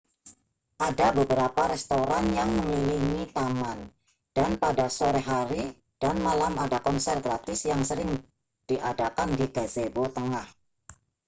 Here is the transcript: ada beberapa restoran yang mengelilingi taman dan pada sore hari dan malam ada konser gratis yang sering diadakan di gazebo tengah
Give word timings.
ada 0.89 1.07
beberapa 1.19 1.61
restoran 1.73 2.25
yang 2.37 2.49
mengelilingi 2.57 3.23
taman 3.37 3.79
dan 4.37 4.51
pada 4.63 4.85
sore 4.97 5.21
hari 5.31 5.63
dan 6.03 6.15
malam 6.27 6.53
ada 6.65 6.77
konser 6.87 7.17
gratis 7.25 7.59
yang 7.71 7.81
sering 7.89 8.11
diadakan 8.69 9.29
di 9.39 9.45
gazebo 9.55 10.03
tengah 10.15 10.47